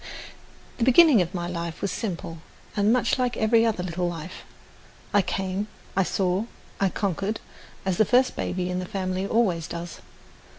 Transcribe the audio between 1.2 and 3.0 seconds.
of my life was simple and